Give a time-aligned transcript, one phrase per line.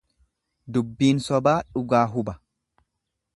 [0.77, 2.37] Dubbiin sobaa dhugaa huba.